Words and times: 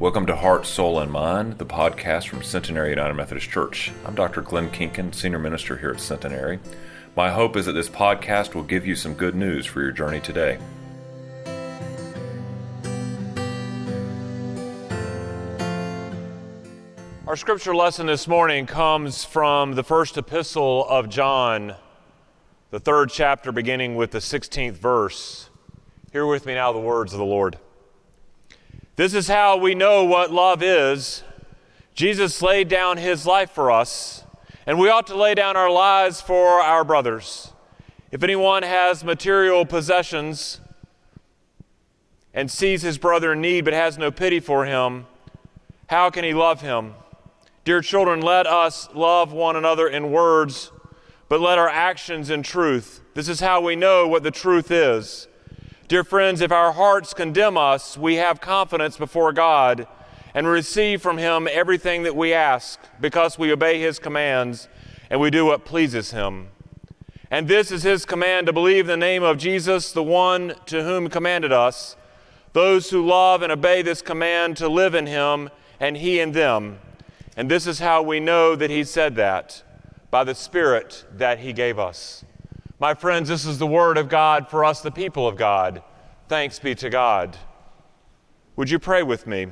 Welcome 0.00 0.26
to 0.26 0.36
Heart, 0.36 0.64
Soul, 0.64 1.00
and 1.00 1.10
Mind, 1.10 1.58
the 1.58 1.66
podcast 1.66 2.28
from 2.28 2.44
Centenary 2.44 2.90
United 2.90 3.14
Methodist 3.14 3.50
Church. 3.50 3.90
I'm 4.06 4.14
Dr. 4.14 4.42
Glenn 4.42 4.70
Kinkin, 4.70 5.12
Senior 5.12 5.40
Minister 5.40 5.76
here 5.76 5.90
at 5.90 5.98
Centenary. 5.98 6.60
My 7.16 7.30
hope 7.30 7.56
is 7.56 7.66
that 7.66 7.72
this 7.72 7.88
podcast 7.88 8.54
will 8.54 8.62
give 8.62 8.86
you 8.86 8.94
some 8.94 9.14
good 9.14 9.34
news 9.34 9.66
for 9.66 9.82
your 9.82 9.90
journey 9.90 10.20
today. 10.20 10.58
Our 17.26 17.34
scripture 17.34 17.74
lesson 17.74 18.06
this 18.06 18.28
morning 18.28 18.66
comes 18.66 19.24
from 19.24 19.72
the 19.72 19.82
first 19.82 20.16
epistle 20.16 20.86
of 20.88 21.08
John, 21.08 21.74
the 22.70 22.78
third 22.78 23.10
chapter, 23.10 23.50
beginning 23.50 23.96
with 23.96 24.12
the 24.12 24.20
16th 24.20 24.74
verse. 24.74 25.50
Hear 26.12 26.24
with 26.24 26.46
me 26.46 26.54
now 26.54 26.72
the 26.72 26.78
words 26.78 27.12
of 27.12 27.18
the 27.18 27.24
Lord. 27.24 27.58
This 28.98 29.14
is 29.14 29.28
how 29.28 29.56
we 29.56 29.76
know 29.76 30.02
what 30.02 30.32
love 30.32 30.60
is. 30.60 31.22
Jesus 31.94 32.42
laid 32.42 32.66
down 32.66 32.96
his 32.96 33.24
life 33.24 33.52
for 33.52 33.70
us, 33.70 34.24
and 34.66 34.76
we 34.76 34.88
ought 34.88 35.06
to 35.06 35.14
lay 35.14 35.36
down 35.36 35.56
our 35.56 35.70
lives 35.70 36.20
for 36.20 36.60
our 36.60 36.82
brothers. 36.82 37.52
If 38.10 38.24
anyone 38.24 38.64
has 38.64 39.04
material 39.04 39.64
possessions 39.64 40.60
and 42.34 42.50
sees 42.50 42.82
his 42.82 42.98
brother 42.98 43.34
in 43.34 43.40
need 43.40 43.64
but 43.64 43.72
has 43.72 43.98
no 43.98 44.10
pity 44.10 44.40
for 44.40 44.66
him, 44.66 45.06
how 45.86 46.10
can 46.10 46.24
he 46.24 46.34
love 46.34 46.62
him? 46.62 46.94
Dear 47.62 47.82
children, 47.82 48.20
let 48.20 48.48
us 48.48 48.88
love 48.94 49.32
one 49.32 49.54
another 49.54 49.86
in 49.86 50.10
words, 50.10 50.72
but 51.28 51.40
let 51.40 51.56
our 51.56 51.68
actions 51.68 52.30
in 52.30 52.42
truth. 52.42 53.00
This 53.14 53.28
is 53.28 53.38
how 53.38 53.60
we 53.60 53.76
know 53.76 54.08
what 54.08 54.24
the 54.24 54.32
truth 54.32 54.72
is. 54.72 55.27
Dear 55.88 56.04
friends, 56.04 56.42
if 56.42 56.52
our 56.52 56.72
hearts 56.72 57.14
condemn 57.14 57.56
us, 57.56 57.96
we 57.96 58.16
have 58.16 58.42
confidence 58.42 58.98
before 58.98 59.32
God 59.32 59.86
and 60.34 60.46
receive 60.46 61.00
from 61.00 61.16
Him 61.16 61.48
everything 61.50 62.02
that 62.02 62.14
we 62.14 62.34
ask 62.34 62.78
because 63.00 63.38
we 63.38 63.50
obey 63.50 63.80
His 63.80 63.98
commands 63.98 64.68
and 65.08 65.18
we 65.18 65.30
do 65.30 65.46
what 65.46 65.64
pleases 65.64 66.10
Him. 66.10 66.48
And 67.30 67.48
this 67.48 67.72
is 67.72 67.84
His 67.84 68.04
command 68.04 68.48
to 68.48 68.52
believe 68.52 68.80
in 68.84 69.00
the 69.00 69.06
name 69.06 69.22
of 69.22 69.38
Jesus, 69.38 69.90
the 69.90 70.02
one 70.02 70.56
to 70.66 70.84
whom 70.84 71.08
commanded 71.08 71.52
us. 71.52 71.96
Those 72.52 72.90
who 72.90 73.06
love 73.06 73.40
and 73.40 73.50
obey 73.50 73.80
this 73.80 74.02
command 74.02 74.58
to 74.58 74.68
live 74.68 74.94
in 74.94 75.06
Him 75.06 75.48
and 75.80 75.96
He 75.96 76.20
in 76.20 76.32
them. 76.32 76.80
And 77.34 77.50
this 77.50 77.66
is 77.66 77.78
how 77.78 78.02
we 78.02 78.20
know 78.20 78.54
that 78.56 78.68
He 78.68 78.84
said 78.84 79.16
that 79.16 79.62
by 80.10 80.22
the 80.22 80.34
Spirit 80.34 81.06
that 81.14 81.38
He 81.38 81.54
gave 81.54 81.78
us. 81.78 82.26
My 82.80 82.94
friends, 82.94 83.28
this 83.28 83.44
is 83.44 83.58
the 83.58 83.66
word 83.66 83.98
of 83.98 84.08
God 84.08 84.48
for 84.48 84.64
us, 84.64 84.82
the 84.82 84.92
people 84.92 85.26
of 85.26 85.36
God. 85.36 85.82
Thanks 86.28 86.60
be 86.60 86.76
to 86.76 86.88
God. 86.88 87.36
Would 88.54 88.70
you 88.70 88.78
pray 88.78 89.02
with 89.02 89.26
me? 89.26 89.48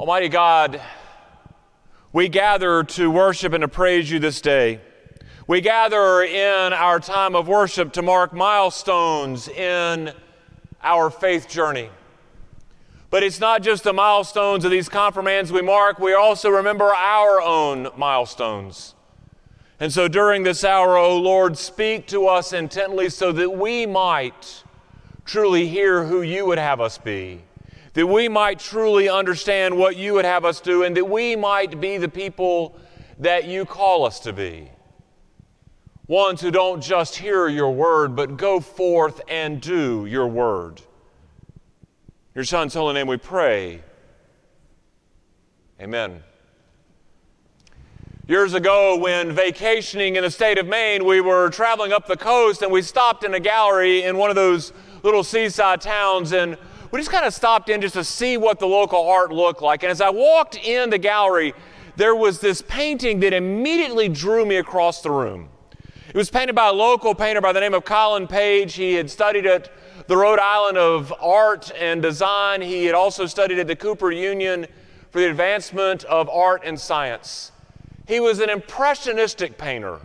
Almighty 0.00 0.28
God, 0.30 0.80
we 2.10 2.28
gather 2.28 2.82
to 2.82 3.10
worship 3.10 3.52
and 3.52 3.60
to 3.60 3.68
praise 3.68 4.10
you 4.10 4.18
this 4.18 4.40
day. 4.40 4.80
We 5.46 5.60
gather 5.60 6.22
in 6.22 6.72
our 6.72 7.00
time 7.00 7.36
of 7.36 7.48
worship 7.48 7.92
to 7.94 8.02
mark 8.02 8.32
milestones 8.32 9.48
in 9.48 10.12
our 10.82 11.10
faith 11.10 11.48
journey. 11.48 11.90
But 13.08 13.22
it's 13.22 13.38
not 13.38 13.62
just 13.62 13.84
the 13.84 13.92
milestones 13.92 14.64
of 14.64 14.70
these 14.70 14.88
confirmands 14.88 15.52
we 15.52 15.62
mark, 15.62 15.98
we 15.98 16.14
also 16.14 16.50
remember 16.50 16.86
our 16.86 17.40
own 17.40 17.88
milestones. 17.96 18.94
And 19.78 19.92
so 19.92 20.08
during 20.08 20.42
this 20.42 20.64
hour, 20.64 20.96
O 20.96 21.16
Lord, 21.16 21.56
speak 21.56 22.06
to 22.08 22.26
us 22.26 22.52
intently 22.52 23.08
so 23.10 23.30
that 23.32 23.50
we 23.50 23.86
might 23.86 24.64
truly 25.24 25.68
hear 25.68 26.04
who 26.04 26.22
you 26.22 26.46
would 26.46 26.58
have 26.58 26.80
us 26.80 26.98
be, 26.98 27.42
that 27.92 28.06
we 28.06 28.28
might 28.28 28.58
truly 28.58 29.08
understand 29.08 29.76
what 29.76 29.96
you 29.96 30.14
would 30.14 30.24
have 30.24 30.44
us 30.44 30.60
do, 30.60 30.82
and 30.82 30.96
that 30.96 31.04
we 31.04 31.36
might 31.36 31.80
be 31.80 31.98
the 31.98 32.08
people 32.08 32.76
that 33.18 33.44
you 33.44 33.64
call 33.64 34.04
us 34.04 34.18
to 34.20 34.32
be. 34.32 34.70
Ones 36.06 36.40
who 36.40 36.50
don't 36.50 36.80
just 36.80 37.16
hear 37.16 37.48
your 37.48 37.72
word, 37.72 38.16
but 38.16 38.36
go 38.36 38.60
forth 38.60 39.20
and 39.28 39.60
do 39.60 40.06
your 40.06 40.26
word 40.26 40.80
your 42.36 42.44
Son's 42.44 42.74
holy 42.74 42.92
name 42.92 43.06
we 43.06 43.16
pray. 43.16 43.80
Amen. 45.80 46.22
Years 48.28 48.52
ago, 48.52 48.98
when 48.98 49.32
vacationing 49.32 50.16
in 50.16 50.22
the 50.22 50.30
state 50.30 50.58
of 50.58 50.66
Maine, 50.66 51.06
we 51.06 51.22
were 51.22 51.48
traveling 51.48 51.94
up 51.94 52.06
the 52.06 52.16
coast 52.16 52.60
and 52.60 52.70
we 52.70 52.82
stopped 52.82 53.24
in 53.24 53.32
a 53.32 53.40
gallery 53.40 54.02
in 54.02 54.18
one 54.18 54.28
of 54.28 54.36
those 54.36 54.74
little 55.02 55.24
seaside 55.24 55.80
towns 55.80 56.32
and 56.32 56.58
we 56.90 57.00
just 57.00 57.10
kind 57.10 57.24
of 57.24 57.32
stopped 57.32 57.70
in 57.70 57.80
just 57.80 57.94
to 57.94 58.04
see 58.04 58.36
what 58.36 58.58
the 58.58 58.66
local 58.66 59.08
art 59.08 59.32
looked 59.32 59.62
like. 59.62 59.82
And 59.82 59.90
as 59.90 60.02
I 60.02 60.10
walked 60.10 60.56
in 60.56 60.90
the 60.90 60.98
gallery, 60.98 61.54
there 61.96 62.14
was 62.14 62.38
this 62.38 62.60
painting 62.60 63.20
that 63.20 63.32
immediately 63.32 64.10
drew 64.10 64.44
me 64.44 64.56
across 64.56 65.00
the 65.00 65.10
room. 65.10 65.48
It 66.10 66.14
was 66.14 66.28
painted 66.28 66.54
by 66.54 66.68
a 66.68 66.72
local 66.74 67.14
painter 67.14 67.40
by 67.40 67.54
the 67.54 67.60
name 67.60 67.72
of 67.72 67.86
Colin 67.86 68.26
Page. 68.26 68.74
He 68.74 68.92
had 68.92 69.10
studied 69.10 69.46
at 69.46 69.70
the 70.06 70.16
Rhode 70.16 70.38
Island 70.38 70.78
of 70.78 71.12
Art 71.20 71.72
and 71.76 72.00
Design. 72.00 72.62
He 72.62 72.84
had 72.84 72.94
also 72.94 73.26
studied 73.26 73.58
at 73.58 73.66
the 73.66 73.76
Cooper 73.76 74.12
Union 74.12 74.66
for 75.10 75.20
the 75.20 75.28
advancement 75.28 76.04
of 76.04 76.28
art 76.28 76.62
and 76.64 76.78
science. 76.78 77.52
He 78.06 78.20
was 78.20 78.38
an 78.38 78.48
impressionistic 78.48 79.58
painter, 79.58 79.98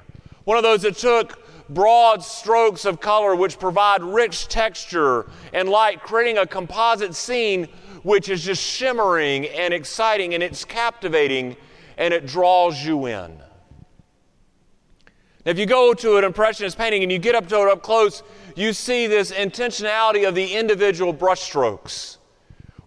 one 0.45 0.57
of 0.57 0.63
those 0.63 0.81
that 0.81 0.97
took 0.97 1.40
broad 1.69 2.23
strokes 2.23 2.85
of 2.85 3.00
color 3.00 3.35
which 3.35 3.59
provide 3.59 4.01
rich 4.03 4.47
texture 4.47 5.29
and 5.53 5.69
light, 5.69 6.01
creating 6.01 6.40
a 6.40 6.47
composite 6.47 7.16
scene 7.16 7.67
which 8.03 8.29
is 8.29 8.44
just 8.44 8.63
shimmering 8.63 9.45
and 9.50 9.73
exciting 9.73 10.34
and 10.34 10.41
it's 10.41 10.66
captivating 10.66 11.56
and 11.97 12.13
it 12.13 12.25
draws 12.25 12.84
you 12.84 13.06
in. 13.06 13.40
If 15.44 15.57
you 15.57 15.66
go 15.66 15.94
to 15.96 16.18
an 16.18 16.24
impressionist 16.24 16.78
painting 16.78 17.02
and 17.02 17.12
you 17.12 17.18
get 17.18 17.34
up 17.34 17.47
to 17.47 17.62
it 17.62 17.68
up 17.68 17.81
close, 17.81 18.22
you 18.56 18.74
see 18.74 19.07
this 19.07 19.31
intentionality 19.31 20.28
of 20.28 20.35
the 20.35 20.53
individual 20.53 21.13
brushstrokes. 21.13 22.18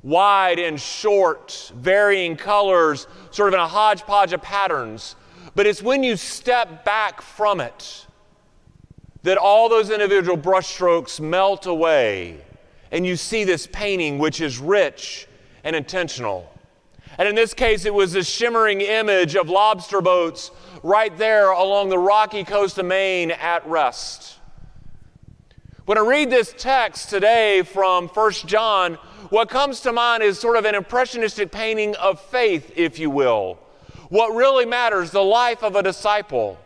Wide 0.03 0.59
and 0.59 0.81
short, 0.81 1.73
varying 1.75 2.37
colors, 2.37 3.09
sort 3.31 3.49
of 3.49 3.55
in 3.55 3.61
a 3.61 3.67
hodgepodge 3.67 4.33
of 4.33 4.43
patterns. 4.43 5.17
But 5.57 5.67
it's 5.67 5.83
when 5.83 6.05
you 6.05 6.17
step 6.17 6.85
back 6.85 7.23
from 7.23 7.61
it 7.61 8.07
that 9.23 9.39
all 9.39 9.69
those 9.69 9.91
individual 9.91 10.37
brushstrokes 10.37 11.19
melt 11.19 11.67
away 11.67 12.41
and 12.93 13.05
you 13.05 13.17
see 13.17 13.43
this 13.43 13.67
painting 13.73 14.19
which 14.19 14.41
is 14.41 14.59
rich 14.59 15.27
and 15.65 15.75
intentional. 15.75 16.49
And 17.19 17.29
in 17.29 17.35
this 17.35 17.55
case, 17.55 17.85
it 17.85 17.95
was 17.95 18.13
this 18.13 18.29
shimmering 18.29 18.81
image 18.81 19.35
of 19.35 19.49
lobster 19.49 20.01
boats 20.01 20.51
right 20.85 21.17
there 21.17 21.51
along 21.51 21.89
the 21.89 21.99
rocky 21.99 22.45
coast 22.45 22.77
of 22.77 22.85
Maine 22.85 23.31
at 23.31 23.67
rest. 23.67 24.39
When 25.87 25.97
I 25.97 26.03
read 26.03 26.29
this 26.29 26.55
text 26.59 27.09
today 27.09 27.63
from 27.63 28.09
1 28.09 28.33
John, 28.45 28.97
what 29.31 29.49
comes 29.49 29.81
to 29.81 29.93
mind 29.93 30.23
is 30.23 30.39
sort 30.39 30.59
of 30.59 30.67
an 30.67 30.75
impressionistic 30.75 31.51
painting 31.51 31.97
of 31.97 32.21
faith, 32.21 32.71
if 32.77 32.99
you 32.99 33.09
will. 33.09 33.59
What 34.11 34.35
really 34.35 34.67
matters, 34.67 35.11
the 35.11 35.25
life 35.25 35.65
of 35.65 35.75
a 35.75 35.83
disciple. 35.83 36.59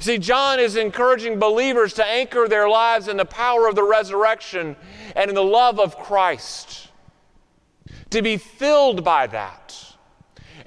See, 0.00 0.18
John 0.18 0.60
is 0.60 0.76
encouraging 0.76 1.38
believers 1.38 1.94
to 1.94 2.04
anchor 2.04 2.48
their 2.48 2.68
lives 2.68 3.08
in 3.08 3.16
the 3.16 3.24
power 3.24 3.66
of 3.66 3.74
the 3.74 3.84
resurrection 3.84 4.76
and 5.14 5.30
in 5.30 5.34
the 5.34 5.42
love 5.42 5.80
of 5.80 5.96
Christ, 5.96 6.90
to 8.10 8.20
be 8.20 8.36
filled 8.36 9.02
by 9.02 9.26
that. 9.28 9.85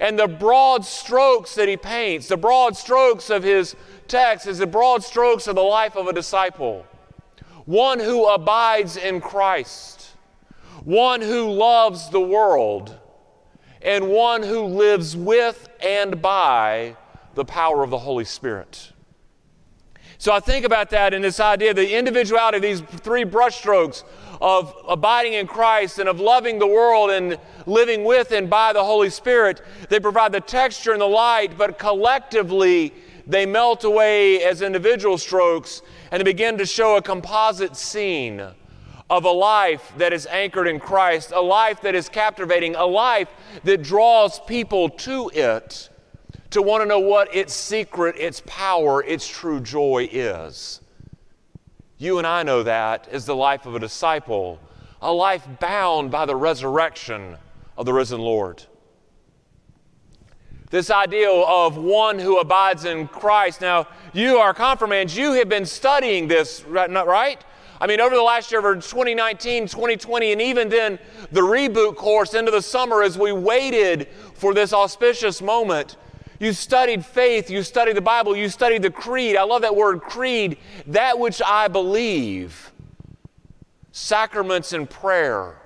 And 0.00 0.18
the 0.18 0.26
broad 0.26 0.84
strokes 0.84 1.54
that 1.54 1.68
he 1.68 1.76
paints, 1.76 2.26
the 2.26 2.36
broad 2.38 2.76
strokes 2.76 3.28
of 3.28 3.42
his 3.42 3.76
text, 4.08 4.46
is 4.46 4.58
the 4.58 4.66
broad 4.66 5.04
strokes 5.04 5.46
of 5.46 5.54
the 5.54 5.62
life 5.62 5.94
of 5.94 6.06
a 6.06 6.12
disciple. 6.12 6.86
One 7.66 8.00
who 8.00 8.26
abides 8.26 8.96
in 8.96 9.20
Christ, 9.20 10.16
one 10.84 11.20
who 11.20 11.50
loves 11.50 12.08
the 12.08 12.20
world, 12.20 12.98
and 13.82 14.08
one 14.08 14.42
who 14.42 14.64
lives 14.64 15.16
with 15.16 15.68
and 15.82 16.20
by 16.22 16.96
the 17.34 17.44
power 17.44 17.82
of 17.82 17.90
the 17.90 17.98
Holy 17.98 18.24
Spirit. 18.24 18.92
So 20.16 20.32
I 20.32 20.40
think 20.40 20.64
about 20.64 20.90
that 20.90 21.14
in 21.14 21.22
this 21.22 21.40
idea 21.40 21.72
the 21.72 21.96
individuality 21.96 22.56
of 22.56 22.62
these 22.62 22.80
three 23.00 23.24
brushstrokes 23.24 24.04
of 24.40 24.74
abiding 24.88 25.34
in 25.34 25.46
Christ 25.46 25.98
and 25.98 26.08
of 26.08 26.18
loving 26.18 26.58
the 26.58 26.66
world 26.66 27.10
and 27.10 27.38
living 27.66 28.04
with 28.04 28.32
and 28.32 28.48
by 28.48 28.72
the 28.72 28.82
Holy 28.82 29.10
Spirit. 29.10 29.62
They 29.88 30.00
provide 30.00 30.32
the 30.32 30.40
texture 30.40 30.92
and 30.92 31.00
the 31.00 31.06
light, 31.06 31.58
but 31.58 31.78
collectively 31.78 32.94
they 33.26 33.46
melt 33.46 33.84
away 33.84 34.42
as 34.42 34.62
individual 34.62 35.18
strokes 35.18 35.82
and 36.10 36.20
they 36.20 36.24
begin 36.24 36.58
to 36.58 36.66
show 36.66 36.96
a 36.96 37.02
composite 37.02 37.76
scene 37.76 38.42
of 39.10 39.24
a 39.24 39.30
life 39.30 39.92
that 39.98 40.12
is 40.12 40.26
anchored 40.26 40.68
in 40.68 40.80
Christ, 40.80 41.32
a 41.32 41.40
life 41.40 41.82
that 41.82 41.94
is 41.94 42.08
captivating, 42.08 42.76
a 42.76 42.86
life 42.86 43.28
that 43.64 43.82
draws 43.82 44.40
people 44.40 44.88
to 44.88 45.30
it 45.34 45.88
to 46.50 46.62
want 46.62 46.82
to 46.82 46.86
know 46.86 47.00
what 47.00 47.34
its 47.34 47.52
secret, 47.52 48.16
its 48.16 48.42
power, 48.46 49.02
its 49.04 49.26
true 49.26 49.60
joy 49.60 50.08
is. 50.10 50.79
You 52.00 52.16
and 52.16 52.26
I 52.26 52.44
know 52.44 52.62
that 52.62 53.08
is 53.12 53.26
the 53.26 53.36
life 53.36 53.66
of 53.66 53.74
a 53.74 53.78
disciple, 53.78 54.58
a 55.02 55.12
life 55.12 55.46
bound 55.60 56.10
by 56.10 56.24
the 56.24 56.34
resurrection 56.34 57.36
of 57.76 57.84
the 57.84 57.92
risen 57.92 58.18
Lord. 58.18 58.62
This 60.70 60.90
idea 60.90 61.30
of 61.30 61.76
one 61.76 62.18
who 62.18 62.38
abides 62.38 62.86
in 62.86 63.06
Christ. 63.06 63.60
Now, 63.60 63.86
you 64.14 64.38
are 64.38 64.54
confirmands, 64.54 65.14
you 65.14 65.32
have 65.34 65.50
been 65.50 65.66
studying 65.66 66.26
this, 66.26 66.64
right? 66.64 67.44
I 67.82 67.86
mean, 67.86 68.00
over 68.00 68.16
the 68.16 68.22
last 68.22 68.50
year, 68.50 68.60
over 68.60 68.76
2019, 68.76 69.66
2020, 69.66 70.32
and 70.32 70.40
even 70.40 70.70
then 70.70 70.98
the 71.32 71.42
reboot 71.42 71.96
course 71.96 72.32
into 72.32 72.50
the 72.50 72.62
summer 72.62 73.02
as 73.02 73.18
we 73.18 73.32
waited 73.32 74.08
for 74.32 74.54
this 74.54 74.72
auspicious 74.72 75.42
moment. 75.42 75.98
You 76.40 76.54
studied 76.54 77.04
faith, 77.04 77.50
you 77.50 77.62
studied 77.62 77.96
the 77.96 78.00
Bible, 78.00 78.34
you 78.34 78.48
studied 78.48 78.82
the 78.82 78.90
creed. 78.90 79.36
I 79.36 79.42
love 79.42 79.60
that 79.60 79.76
word 79.76 80.00
creed, 80.00 80.56
that 80.86 81.18
which 81.18 81.42
I 81.44 81.68
believe. 81.68 82.72
Sacraments 83.92 84.72
and 84.72 84.88
prayer. 84.88 85.60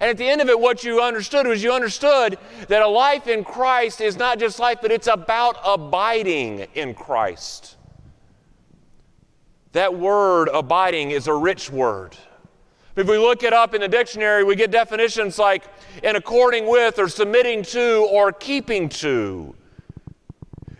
And 0.00 0.08
at 0.08 0.16
the 0.16 0.26
end 0.26 0.40
of 0.40 0.48
it, 0.48 0.58
what 0.58 0.82
you 0.82 1.02
understood 1.02 1.46
was 1.46 1.62
you 1.62 1.72
understood 1.72 2.38
that 2.68 2.80
a 2.80 2.88
life 2.88 3.26
in 3.26 3.44
Christ 3.44 4.00
is 4.00 4.16
not 4.16 4.38
just 4.38 4.58
life, 4.58 4.78
but 4.80 4.90
it's 4.90 5.08
about 5.08 5.58
abiding 5.62 6.66
in 6.74 6.94
Christ. 6.94 7.76
That 9.72 9.94
word, 9.94 10.48
abiding, 10.54 11.10
is 11.10 11.26
a 11.26 11.34
rich 11.34 11.70
word. 11.70 12.16
If 12.96 13.06
we 13.06 13.18
look 13.18 13.42
it 13.42 13.52
up 13.52 13.74
in 13.74 13.82
the 13.82 13.88
dictionary, 13.88 14.42
we 14.42 14.56
get 14.56 14.70
definitions 14.70 15.38
like 15.38 15.64
in 16.02 16.16
according 16.16 16.66
with, 16.66 16.98
or 16.98 17.08
submitting 17.08 17.62
to, 17.64 18.08
or 18.10 18.32
keeping 18.32 18.88
to. 18.88 19.54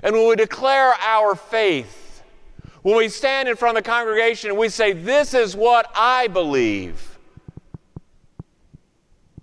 And 0.02 0.14
when 0.14 0.28
we 0.28 0.36
declare 0.36 0.94
our 1.00 1.34
faith, 1.34 2.22
when 2.82 2.96
we 2.96 3.08
stand 3.08 3.48
in 3.48 3.56
front 3.56 3.76
of 3.76 3.84
the 3.84 3.90
congregation 3.90 4.50
and 4.50 4.58
we 4.58 4.68
say, 4.68 4.92
This 4.92 5.34
is 5.34 5.56
what 5.56 5.90
I 5.94 6.28
believe, 6.28 7.18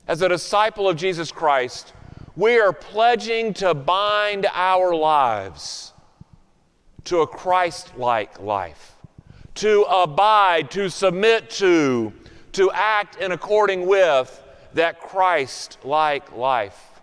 as 0.07 0.21
a 0.21 0.29
disciple 0.29 0.87
of 0.87 0.95
Jesus 0.95 1.31
Christ, 1.31 1.93
we 2.35 2.59
are 2.59 2.73
pledging 2.73 3.53
to 3.55 3.73
bind 3.73 4.45
our 4.53 4.95
lives 4.95 5.93
to 7.05 7.19
a 7.19 7.27
Christ 7.27 7.97
like 7.97 8.39
life, 8.39 8.95
to 9.55 9.83
abide, 9.83 10.71
to 10.71 10.89
submit 10.89 11.49
to, 11.51 12.13
to 12.53 12.71
act 12.71 13.17
in 13.17 13.31
according 13.31 13.85
with 13.85 14.41
that 14.73 14.99
Christ 14.99 15.77
like 15.83 16.35
life. 16.35 16.94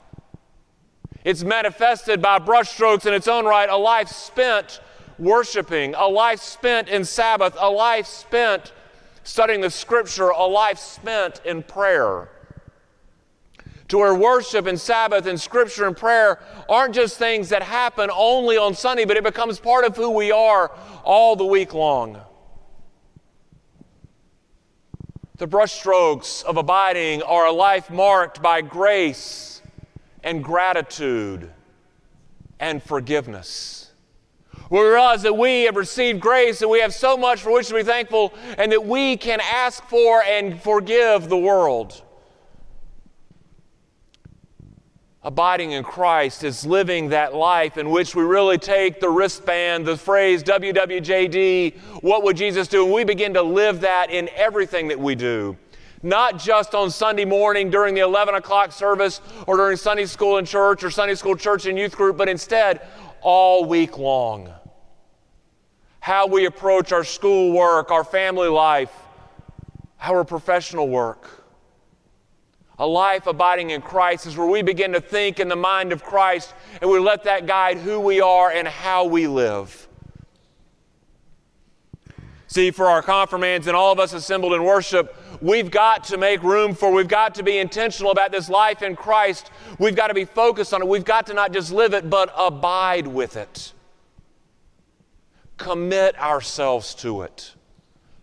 It's 1.25 1.45
manifested 1.45 2.21
by 2.21 2.39
brushstrokes 2.39 3.07
in 3.07 3.15
its 3.15 3.29
own 3.29 3.45
right, 3.45 3.69
a 3.69 3.77
life 3.77 4.09
spent 4.09 4.81
worshiping, 5.19 5.95
a 5.95 6.07
life 6.07 6.41
spent 6.41 6.89
in 6.89 7.05
Sabbath, 7.05 7.57
a 7.59 7.71
life 7.71 8.07
spent 8.07 8.73
studying 9.23 9.61
the 9.61 9.71
scripture, 9.71 10.31
a 10.31 10.45
life 10.45 10.79
spent 10.79 11.41
in 11.45 11.63
prayer. 11.63 12.29
To 13.89 13.99
where 13.99 14.15
worship 14.15 14.67
and 14.67 14.81
Sabbath 14.81 15.27
and 15.27 15.41
scripture 15.41 15.87
and 15.87 15.97
prayer 15.97 16.41
aren't 16.69 16.95
just 16.95 17.19
things 17.19 17.51
that 17.51 17.63
happen 17.63 18.11
only 18.13 18.57
on 18.57 18.75
Sunday, 18.75 19.05
but 19.05 19.17
it 19.17 19.23
becomes 19.23 19.61
part 19.61 19.85
of 19.85 19.97
who 19.97 20.11
we 20.11 20.33
are 20.33 20.73
all 21.05 21.37
the 21.37 21.45
week 21.45 21.73
long. 21.75 22.21
The 25.37 25.47
brushstrokes 25.47 26.43
of 26.45 26.57
abiding 26.57 27.23
are 27.23 27.47
a 27.47 27.53
life 27.53 27.91
marked 27.91 28.43
by 28.43 28.61
grace 28.63 29.62
and 30.23 30.43
gratitude 30.43 31.51
and 32.61 32.83
forgiveness. 32.83 33.93
We 34.71 34.81
realize 34.81 35.23
that 35.23 35.37
we 35.37 35.65
have 35.65 35.77
received 35.77 36.21
grace 36.21 36.63
and 36.63 36.71
we 36.71 36.81
have 36.81 36.95
so 36.95 37.17
much 37.17 37.43
for 37.43 37.53
which 37.53 37.69
to 37.69 37.75
be 37.75 37.83
thankful, 37.83 38.33
and 38.57 38.73
that 38.73 38.85
we 38.85 39.17
can 39.17 39.41
ask 39.41 39.83
for 39.85 40.23
and 40.23 40.61
forgive 40.63 41.29
the 41.29 41.37
world. 41.37 42.03
Abiding 45.25 45.73
in 45.73 45.85
Christ 45.85 46.43
is 46.43 46.67
living 46.67 47.11
that 47.11 47.35
life 47.35 47.77
in 47.77 47.91
which 47.91 48.17
we 48.17 48.25
really 48.25 48.59
take 48.59 48.99
the 48.99 49.09
wristband, 49.09 49.87
the 49.87 49.97
phrase 49.97 50.43
WWJD, 50.43 51.79
what 52.03 52.25
would 52.25 52.37
Jesus 52.37 52.67
do? 52.67 52.85
And 52.85 52.93
we 52.93 53.05
begin 53.05 53.35
to 53.35 53.43
live 53.43 53.83
that 53.83 54.11
in 54.11 54.29
everything 54.31 54.89
that 54.89 54.99
we 54.99 55.15
do 55.15 55.57
not 56.03 56.39
just 56.39 56.75
on 56.75 56.91
Sunday 56.91 57.25
morning 57.25 57.71
during 57.71 57.95
the 57.95 58.01
11 58.01 58.35
o'clock 58.35 58.73
service 58.73 59.21
or 59.47 59.57
during 59.57 59.77
Sunday 59.77 60.07
school 60.07 60.39
in 60.39 60.45
church 60.45 60.83
or 60.83 60.91
Sunday 60.91 61.15
school 61.15 61.37
church 61.37 61.67
and 61.67 61.79
youth 61.79 61.97
group, 61.97 62.17
but 62.17 62.29
instead 62.29 62.81
all 63.21 63.65
week 63.65 63.99
long. 63.99 64.53
How 66.01 66.27
we 66.27 66.47
approach 66.47 66.93
our 66.93 67.05
school 67.05 67.53
work, 67.53 67.93
our 67.93 68.03
family 68.03 68.49
life, 68.49 68.93
our 70.01 70.25
professional 70.25 70.89
work. 70.89 71.29
A 72.79 72.87
life 72.87 73.29
abiding 73.29 73.71
in 73.71 73.81
Christ 73.81 74.27
is 74.27 74.37
where 74.37 74.49
we 74.49 74.63
begin 74.63 74.93
to 74.93 75.01
think 75.01 75.39
in 75.39 75.49
the 75.49 75.55
mind 75.57 75.93
of 75.93 76.03
Christ 76.03 76.53
and 76.81 76.91
we 76.91 76.99
let 76.99 77.25
that 77.25 77.47
guide 77.47 77.79
who 77.79 78.01
we 78.01 78.21
are 78.21 78.51
and 78.51 78.67
how 78.67 79.05
we 79.05 79.29
live. 79.29 79.87
See, 82.49 82.73
for 82.73 82.87
our 82.87 83.03
confirmands 83.03 83.69
and 83.69 83.77
all 83.77 83.93
of 83.93 84.01
us 84.01 84.13
assembled 84.13 84.53
in 84.53 84.65
worship, 84.65 85.17
we've 85.43 85.71
got 85.71 86.05
to 86.05 86.17
make 86.17 86.43
room 86.43 86.75
for, 86.75 86.91
we've 86.91 87.09
got 87.09 87.35
to 87.35 87.43
be 87.43 87.59
intentional 87.59 88.13
about 88.13 88.33
this 88.33 88.49
life 88.49 88.81
in 88.81 88.97
Christ. 88.97 89.51
We've 89.79 89.97
got 89.97 90.07
to 90.07 90.15
be 90.15 90.25
focused 90.25 90.73
on 90.73 90.81
it. 90.81 90.89
We've 90.89 91.05
got 91.05 91.27
to 91.27 91.35
not 91.35 91.53
just 91.53 91.73
live 91.73 91.93
it, 91.93 92.09
but 92.09 92.33
abide 92.37 93.07
with 93.07 93.37
it. 93.37 93.73
Commit 95.59 96.19
ourselves 96.19 96.95
to 96.97 97.23
it, 97.23 97.55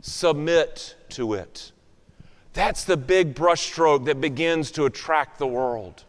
submit 0.02 0.96
to 1.10 1.34
it. 1.34 1.72
That's 2.54 2.84
the 2.84 2.98
big 2.98 3.36
brushstroke 3.36 4.06
that 4.06 4.20
begins 4.20 4.72
to 4.72 4.86
attract 4.86 5.38
the 5.38 5.48
world. 5.48 6.04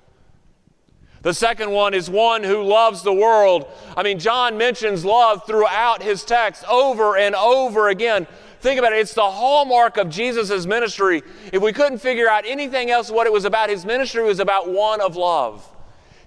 The 1.22 1.34
second 1.34 1.70
one 1.70 1.92
is 1.92 2.08
one 2.08 2.42
who 2.42 2.62
loves 2.62 3.02
the 3.02 3.12
world. 3.12 3.66
I 3.94 4.02
mean, 4.02 4.18
John 4.18 4.56
mentions 4.56 5.04
love 5.04 5.46
throughout 5.46 6.02
his 6.02 6.24
text 6.24 6.64
over 6.66 7.16
and 7.18 7.34
over 7.34 7.90
again. 7.90 8.26
Think 8.60 8.78
about 8.78 8.92
it, 8.92 8.98
it's 8.98 9.14
the 9.14 9.22
hallmark 9.22 9.96
of 9.96 10.10
Jesus' 10.10 10.66
ministry. 10.66 11.22
If 11.52 11.62
we 11.62 11.72
couldn't 11.72 11.98
figure 11.98 12.28
out 12.28 12.44
anything 12.46 12.90
else 12.90 13.10
what 13.10 13.26
it 13.26 13.32
was 13.32 13.46
about, 13.46 13.70
his 13.70 13.86
ministry 13.86 14.22
was 14.22 14.38
about 14.38 14.70
one 14.70 15.00
of 15.00 15.16
love. 15.16 15.66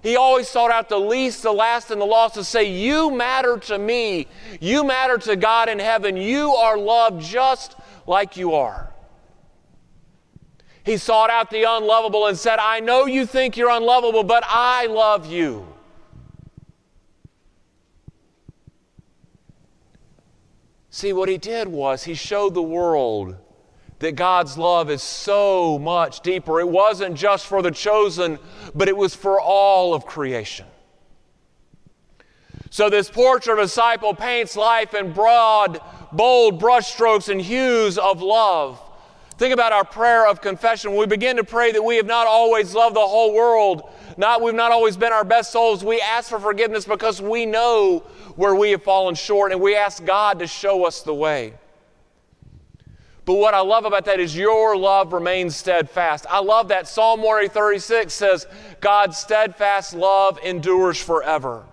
He 0.02 0.16
always 0.16 0.48
sought 0.48 0.70
out 0.70 0.88
the 0.88 0.98
least, 0.98 1.44
the 1.44 1.52
last, 1.52 1.90
and 1.90 2.00
the 2.00 2.04
lost 2.04 2.34
to 2.34 2.44
say, 2.44 2.64
You 2.64 3.10
matter 3.10 3.56
to 3.58 3.78
me. 3.78 4.26
You 4.60 4.84
matter 4.84 5.16
to 5.18 5.36
God 5.36 5.68
in 5.68 5.78
heaven. 5.78 6.16
You 6.16 6.50
are 6.50 6.76
loved 6.76 7.22
just 7.22 7.76
like 8.06 8.36
you 8.36 8.52
are. 8.52 8.92
He 10.84 10.98
sought 10.98 11.30
out 11.30 11.50
the 11.50 11.62
unlovable 11.62 12.26
and 12.26 12.36
said, 12.36 12.58
I 12.58 12.80
know 12.80 13.06
you 13.06 13.24
think 13.24 13.56
you're 13.56 13.70
unlovable, 13.70 14.24
but 14.24 14.44
I 14.46 14.86
love 14.86 15.24
you. 15.24 15.73
See, 20.94 21.12
what 21.12 21.28
he 21.28 21.38
did 21.38 21.66
was 21.66 22.04
he 22.04 22.14
showed 22.14 22.54
the 22.54 22.62
world 22.62 23.34
that 23.98 24.12
God's 24.12 24.56
love 24.56 24.92
is 24.92 25.02
so 25.02 25.76
much 25.76 26.20
deeper. 26.20 26.60
It 26.60 26.68
wasn't 26.68 27.16
just 27.16 27.48
for 27.48 27.62
the 27.62 27.72
chosen, 27.72 28.38
but 28.76 28.86
it 28.86 28.96
was 28.96 29.12
for 29.12 29.40
all 29.40 29.92
of 29.92 30.06
creation. 30.06 30.66
So, 32.70 32.90
this 32.90 33.10
portrait 33.10 33.54
of 33.54 33.58
a 33.58 33.62
disciple 33.62 34.14
paints 34.14 34.54
life 34.54 34.94
in 34.94 35.12
broad, 35.12 35.80
bold 36.12 36.62
brushstrokes 36.62 37.28
and 37.28 37.42
hues 37.42 37.98
of 37.98 38.22
love. 38.22 38.80
Think 39.36 39.52
about 39.52 39.72
our 39.72 39.84
prayer 39.84 40.28
of 40.28 40.40
confession. 40.40 40.92
When 40.92 41.00
we 41.00 41.06
begin 41.06 41.36
to 41.36 41.44
pray 41.44 41.72
that 41.72 41.82
we 41.82 41.96
have 41.96 42.06
not 42.06 42.26
always 42.26 42.74
loved 42.74 42.94
the 42.94 43.00
whole 43.00 43.34
world, 43.34 43.90
not 44.16 44.42
we've 44.42 44.54
not 44.54 44.70
always 44.70 44.96
been 44.96 45.12
our 45.12 45.24
best 45.24 45.50
souls. 45.50 45.84
We 45.84 46.00
ask 46.00 46.30
for 46.30 46.38
forgiveness 46.38 46.84
because 46.84 47.20
we 47.20 47.44
know 47.44 48.00
where 48.36 48.54
we 48.54 48.70
have 48.70 48.82
fallen 48.82 49.16
short 49.16 49.50
and 49.50 49.60
we 49.60 49.74
ask 49.74 50.04
God 50.04 50.38
to 50.38 50.46
show 50.46 50.86
us 50.86 51.02
the 51.02 51.14
way. 51.14 51.54
But 53.24 53.34
what 53.34 53.54
I 53.54 53.60
love 53.60 53.86
about 53.86 54.04
that 54.04 54.20
is 54.20 54.36
your 54.36 54.76
love 54.76 55.12
remains 55.12 55.56
steadfast. 55.56 56.26
I 56.28 56.40
love 56.40 56.68
that 56.68 56.86
Psalm 56.86 57.20
136 57.20 58.12
says, 58.12 58.46
God's 58.80 59.16
steadfast 59.16 59.94
love 59.94 60.38
endures 60.44 61.00
forever. 61.00 61.64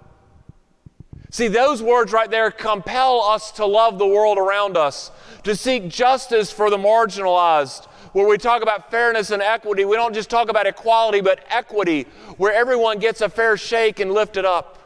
See, 1.30 1.48
those 1.48 1.82
words 1.82 2.12
right 2.12 2.30
there 2.30 2.52
compel 2.52 3.22
us 3.22 3.52
to 3.54 3.66
love 3.66 3.98
the 3.98 4.08
world 4.08 4.38
around 4.38 4.78
us, 4.78 5.12
to 5.44 5.56
seek 5.56 5.90
justice 5.90 6.52
for 6.52 6.70
the 6.70 6.78
marginalized. 6.78 7.86
Where 8.14 8.28
we 8.28 8.38
talk 8.38 8.62
about 8.62 8.92
fairness 8.92 9.32
and 9.32 9.42
equity, 9.42 9.86
we 9.86 9.96
don't 9.96 10.14
just 10.14 10.30
talk 10.30 10.50
about 10.50 10.68
equality, 10.68 11.22
but 11.22 11.46
equity, 11.50 12.04
where 12.36 12.54
everyone 12.54 13.00
gets 13.00 13.22
a 13.22 13.30
fair 13.30 13.56
shake 13.56 14.02
and 14.02 14.12
lifted 14.12 14.44
up 14.44 14.82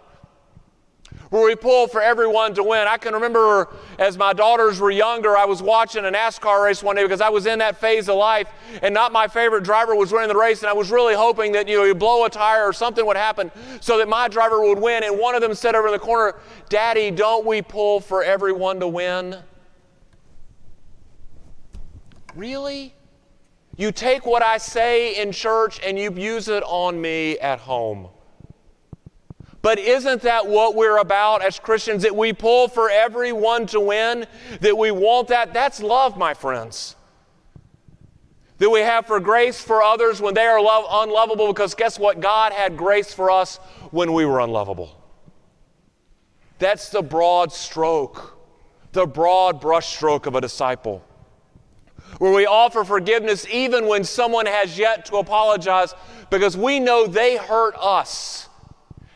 where 1.29 1.43
we 1.43 1.55
pull 1.55 1.88
for 1.88 2.01
everyone 2.01 2.53
to 2.55 2.63
win. 2.63 2.88
I 2.88 2.97
can 2.97 3.13
remember 3.13 3.69
as 4.00 4.17
my 4.17 4.33
daughters 4.33 4.79
were 4.79 4.91
younger, 4.91 5.35
I 5.35 5.45
was 5.45 5.62
watching 5.62 6.05
a 6.05 6.12
NASCAR 6.12 6.63
race 6.63 6.83
one 6.83 6.95
day 6.95 7.03
because 7.03 7.21
I 7.21 7.29
was 7.29 7.45
in 7.45 7.59
that 7.59 7.77
phase 7.77 8.07
of 8.09 8.15
life 8.15 8.47
and 8.81 8.93
not 8.93 9.12
my 9.12 9.27
favorite 9.27 9.63
driver 9.63 9.95
was 9.95 10.12
winning 10.12 10.29
the 10.29 10.38
race 10.38 10.62
and 10.62 10.69
I 10.69 10.74
was 10.74 10.91
really 10.91 11.15
hoping 11.15 11.51
that 11.53 11.67
you 11.67 11.77
know 11.77 11.85
he'd 11.85 12.00
blow 12.00 12.25
a 12.25 12.29
tire 12.29 12.65
or 12.65 12.74
something 12.74 13.05
would 13.05 13.17
happen 13.17 13.51
so 13.81 13.97
that 13.97 14.07
my 14.07 14.27
driver 14.27 14.62
would 14.62 14.79
win 14.79 15.03
and 15.03 15.17
one 15.19 15.35
of 15.35 15.41
them 15.41 15.53
said 15.53 15.75
over 15.75 15.88
in 15.88 15.93
the 15.93 16.00
corner, 16.00 16.35
"Daddy, 16.69 17.12
don't 17.12 17.45
we 17.45 17.62
pull 17.62 18.00
for 18.00 18.24
everyone 18.24 18.79
to 18.79 18.88
win?" 18.88 19.38
Really? 22.35 22.93
You 23.77 23.91
take 23.91 24.25
what 24.25 24.43
I 24.43 24.57
say 24.57 25.21
in 25.21 25.31
church 25.31 25.79
and 25.83 25.97
you 25.97 26.13
use 26.13 26.47
it 26.47 26.63
on 26.63 26.99
me 26.99 27.37
at 27.39 27.59
home. 27.59 28.09
But 29.61 29.79
isn't 29.79 30.21
that 30.21 30.47
what 30.47 30.75
we're 30.75 30.97
about 30.97 31.43
as 31.43 31.59
Christians? 31.59 32.03
That 32.03 32.15
we 32.15 32.33
pull 32.33 32.67
for 32.67 32.89
everyone 32.89 33.65
to 33.67 33.79
win? 33.79 34.27
That 34.61 34.77
we 34.77 34.91
want 34.91 35.29
that? 35.29 35.53
That's 35.53 35.81
love, 35.81 36.17
my 36.17 36.33
friends. 36.33 36.95
That 38.59 38.69
we 38.69 38.81
have 38.81 39.07
for 39.07 39.19
grace 39.19 39.61
for 39.61 39.81
others 39.81 40.21
when 40.21 40.33
they 40.33 40.45
are 40.45 40.61
love, 40.61 40.85
unlovable, 40.89 41.47
because 41.47 41.73
guess 41.73 41.99
what? 41.99 42.21
God 42.21 42.53
had 42.53 42.77
grace 42.77 43.13
for 43.13 43.31
us 43.31 43.57
when 43.91 44.13
we 44.13 44.25
were 44.25 44.39
unlovable. 44.39 45.03
That's 46.59 46.89
the 46.89 47.01
broad 47.01 47.51
stroke, 47.51 48.37
the 48.93 49.05
broad 49.05 49.61
brushstroke 49.61 50.25
of 50.25 50.35
a 50.35 50.41
disciple 50.41 51.04
where 52.19 52.31
we 52.31 52.45
offer 52.45 52.84
forgiveness 52.84 53.45
even 53.51 53.88
when 53.88 54.03
someone 54.03 54.45
has 54.45 54.77
yet 54.77 55.05
to 55.05 55.17
apologize 55.17 55.93
because 56.29 56.55
we 56.55 56.79
know 56.79 57.07
they 57.07 57.38
hurt 57.38 57.75
us. 57.79 58.50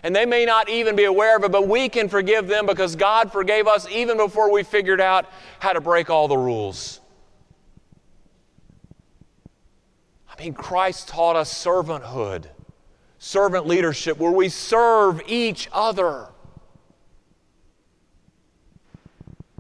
And 0.02 0.16
they 0.16 0.26
may 0.26 0.46
not 0.46 0.70
even 0.70 0.96
be 0.96 1.04
aware 1.04 1.36
of 1.36 1.44
it, 1.44 1.52
but 1.52 1.68
we 1.68 1.90
can 1.90 2.08
forgive 2.08 2.48
them 2.48 2.66
because 2.66 2.96
God 2.96 3.32
forgave 3.32 3.68
us 3.68 3.88
even 3.90 4.18
before 4.18 4.52
we 4.52 4.64
figured 4.64 5.02
out 5.02 5.26
how 5.60 5.74
to 5.74 5.82
break 5.82 6.10
all 6.10 6.28
the 6.28 6.38
rules. 6.38 7.02
I 10.30 10.42
mean, 10.42 10.54
Christ 10.54 11.10
taught 11.10 11.36
us 11.36 11.54
servanthood, 11.54 12.46
servant 13.18 13.68
leadership, 13.68 14.18
where 14.18 14.32
we 14.32 14.48
serve 14.48 15.22
each 15.28 15.68
other. 15.74 16.30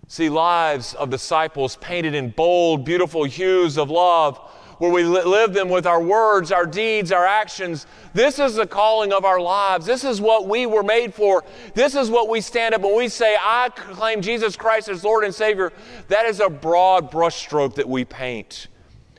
See 0.10 0.28
lives 0.28 0.96
of 0.96 1.12
disciples 1.12 1.76
painted 1.78 2.16
in 2.16 2.32
bold, 2.32 2.84
beautiful 2.84 3.24
hues 3.26 3.78
of 3.78 3.92
love, 3.92 4.38
where 4.80 4.92
we 4.92 5.04
live 5.04 5.54
them 5.54 5.70
with 5.70 5.86
our 5.86 6.02
words, 6.02 6.52
our 6.52 6.66
deeds, 6.66 7.12
our 7.12 7.28
actions. 7.28 7.86
This 8.14 8.40
is 8.40 8.56
the 8.56 8.66
calling 8.66 9.14
of 9.14 9.24
our 9.24 9.40
lives. 9.40 9.86
This 9.86 10.04
is 10.04 10.20
what 10.20 10.48
we 10.48 10.66
were 10.66 10.82
made 10.82 11.14
for. 11.14 11.44
This 11.76 11.96
is 11.96 12.10
what 12.10 12.28
we 12.28 12.42
stand 12.42 12.74
up 12.74 12.82
when 12.82 12.98
we 12.98 13.08
say, 13.08 13.36
I 13.40 13.70
claim 13.70 14.22
Jesus 14.22 14.56
Christ 14.56 14.90
as 14.90 15.04
Lord 15.04 15.26
and 15.26 15.36
Savior. 15.36 15.72
That 16.08 16.26
is 16.26 16.40
a 16.40 16.50
broad 16.50 17.12
brushstroke 17.12 17.76
that 17.76 17.88
we 17.88 18.04
paint. 18.04 18.68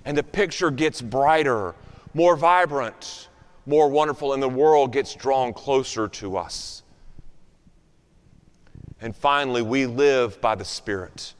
And 0.04 0.16
the 0.16 0.24
picture 0.24 0.72
gets 0.72 1.00
brighter, 1.00 1.76
more 2.14 2.34
vibrant, 2.34 3.28
more 3.64 3.88
wonderful, 3.88 4.32
and 4.32 4.42
the 4.42 4.48
world 4.48 4.92
gets 4.92 5.14
drawn 5.14 5.52
closer 5.52 6.08
to 6.08 6.36
us. 6.36 6.79
And 9.00 9.16
finally, 9.16 9.62
we 9.62 9.86
live 9.86 10.40
by 10.40 10.54
the 10.54 10.64
Spirit. 10.64 11.34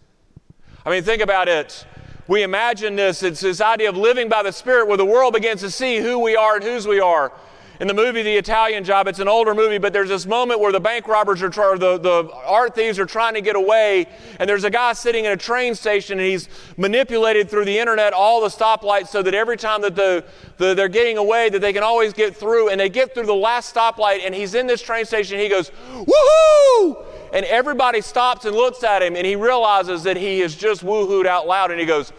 I 0.85 0.91
mean, 0.91 1.03
think 1.03 1.23
about 1.23 1.49
it. 1.49 1.85
We 2.27 2.43
imagine 2.43 2.97
this, 2.97 3.23
it's 3.23 3.41
this 3.41 3.61
idea 3.61 3.89
of 3.89 3.97
living 3.97 4.29
by 4.29 4.43
the 4.43 4.53
Spirit 4.53 4.89
where 4.89 4.97
the 4.97 5.05
world 5.05 5.35
begins 5.35 5.61
to 5.61 5.71
see 5.71 5.99
who 5.99 6.19
we 6.21 6.37
are 6.37 6.57
and 6.57 6.65
whose 6.65 6.87
we 6.87 7.01
are. 7.01 7.33
In 7.81 7.87
the 7.87 7.95
movie 7.95 8.23
The 8.23 8.37
Italian 8.37 8.85
Job, 8.85 9.09
it's 9.09 9.21
an 9.21 9.29
older 9.29 9.55
movie, 9.55 9.79
but 9.79 9.95
there's 9.95 10.11
this 10.11 10.27
moment 10.27 10.61
where 10.61 10.71
the 10.71 10.81
bank 10.81 11.09
robbers 11.09 11.43
are, 11.43 11.49
trying, 11.49 11.79
the, 11.79 11.97
the 11.97 12.31
art 12.45 12.75
thieves 12.75 12.99
are 12.99 13.07
trying 13.07 13.33
to 13.35 13.41
get 13.41 13.57
away, 13.57 14.07
and 14.39 14.49
there's 14.49 14.65
a 14.65 14.71
guy 14.71 14.93
sitting 14.93 15.25
in 15.25 15.33
a 15.33 15.37
train 15.37 15.75
station, 15.75 16.19
and 16.19 16.29
he's 16.29 16.51
manipulated 16.77 17.49
through 17.49 17.65
the 17.65 17.79
internet 17.79 18.13
all 18.13 18.43
the 18.43 18.49
stoplights 18.49 19.09
so 19.09 19.23
that 19.23 19.35
every 19.35 19.57
time 19.57 19.81
that 19.81 19.97
the, 19.97 20.25
the, 20.59 20.75
they're 20.75 20.89
getting 20.89 21.17
away, 21.17 21.49
that 21.49 21.61
they 21.61 21.73
can 21.73 21.83
always 21.83 22.13
get 22.13 22.37
through, 22.37 22.69
and 22.69 22.79
they 22.79 22.91
get 22.91 23.15
through 23.15 23.27
the 23.27 23.35
last 23.35 23.75
stoplight, 23.75 24.21
and 24.25 24.35
he's 24.35 24.55
in 24.55 24.67
this 24.67 24.83
train 24.83 25.07
station, 25.07 25.37
and 25.37 25.43
he 25.43 25.49
goes, 25.49 25.71
woohoo! 25.95 27.03
And 27.33 27.47
everybody 27.47 28.01
stops 28.01 28.45
and 28.45 28.55
looks 28.55 28.83
at 28.83 29.03
him, 29.03 29.17
and 29.17 29.27
he 29.27 29.37
realizes 29.37 30.03
that 30.05 30.17
he 30.17 30.41
has 30.41 30.55
just 30.55 30.85
woohooed 30.85 31.27
out 31.27 31.47
loud, 31.47 31.71
and 31.71 31.79
he 31.79 31.87
goes, 31.87 32.13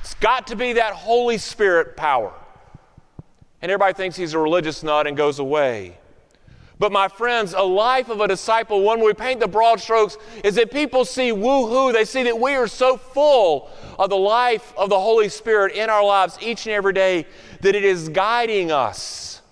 It's 0.00 0.14
got 0.14 0.46
to 0.48 0.56
be 0.56 0.74
that 0.74 0.94
Holy 0.94 1.38
Spirit 1.38 1.96
power. 1.96 2.32
And 3.60 3.70
everybody 3.70 3.94
thinks 3.94 4.16
he's 4.16 4.34
a 4.34 4.38
religious 4.38 4.82
nut 4.82 5.06
and 5.06 5.16
goes 5.16 5.38
away. 5.38 5.98
But 6.78 6.92
my 6.92 7.08
friends, 7.08 7.54
a 7.54 7.62
life 7.62 8.08
of 8.08 8.20
a 8.20 8.28
disciple, 8.28 8.84
when 8.84 9.02
we 9.02 9.12
paint 9.12 9.40
the 9.40 9.48
broad 9.48 9.80
strokes, 9.80 10.16
is 10.44 10.54
that 10.54 10.70
people 10.70 11.04
see 11.04 11.32
woohoo. 11.32 11.92
They 11.92 12.04
see 12.04 12.22
that 12.22 12.38
we 12.38 12.54
are 12.54 12.68
so 12.68 12.96
full 12.96 13.68
of 13.98 14.10
the 14.10 14.16
life 14.16 14.72
of 14.76 14.88
the 14.88 14.98
Holy 14.98 15.28
Spirit 15.28 15.74
in 15.74 15.90
our 15.90 16.04
lives 16.04 16.38
each 16.40 16.66
and 16.66 16.72
every 16.72 16.92
day 16.92 17.26
that 17.62 17.74
it 17.74 17.84
is 17.84 18.08
guiding 18.08 18.70
us, 18.70 19.42